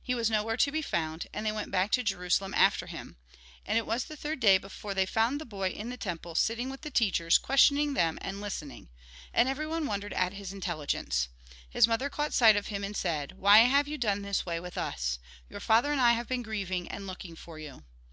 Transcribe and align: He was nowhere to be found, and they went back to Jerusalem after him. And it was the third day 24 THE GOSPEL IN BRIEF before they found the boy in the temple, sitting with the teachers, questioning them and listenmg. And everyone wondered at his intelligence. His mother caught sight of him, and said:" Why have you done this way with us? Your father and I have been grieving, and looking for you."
He 0.00 0.14
was 0.14 0.30
nowhere 0.30 0.56
to 0.58 0.70
be 0.70 0.82
found, 0.82 1.26
and 1.32 1.44
they 1.44 1.50
went 1.50 1.72
back 1.72 1.90
to 1.90 2.04
Jerusalem 2.04 2.54
after 2.54 2.86
him. 2.86 3.16
And 3.66 3.76
it 3.76 3.84
was 3.88 4.04
the 4.04 4.14
third 4.16 4.38
day 4.38 4.56
24 4.56 4.60
THE 4.60 4.68
GOSPEL 4.68 4.90
IN 4.90 4.94
BRIEF 4.94 4.94
before 4.94 4.94
they 4.94 5.12
found 5.12 5.40
the 5.40 5.44
boy 5.56 5.68
in 5.76 5.88
the 5.88 5.96
temple, 5.96 6.36
sitting 6.36 6.70
with 6.70 6.82
the 6.82 6.92
teachers, 6.92 7.38
questioning 7.38 7.94
them 7.94 8.16
and 8.22 8.36
listenmg. 8.40 8.86
And 9.32 9.48
everyone 9.48 9.86
wondered 9.86 10.12
at 10.12 10.32
his 10.34 10.52
intelligence. 10.52 11.26
His 11.68 11.88
mother 11.88 12.08
caught 12.08 12.32
sight 12.32 12.54
of 12.54 12.68
him, 12.68 12.84
and 12.84 12.96
said:" 12.96 13.32
Why 13.36 13.58
have 13.64 13.88
you 13.88 13.98
done 13.98 14.22
this 14.22 14.46
way 14.46 14.60
with 14.60 14.78
us? 14.78 15.18
Your 15.50 15.58
father 15.58 15.90
and 15.90 16.00
I 16.00 16.12
have 16.12 16.28
been 16.28 16.42
grieving, 16.42 16.86
and 16.86 17.08
looking 17.08 17.34
for 17.34 17.58
you." 17.58 17.82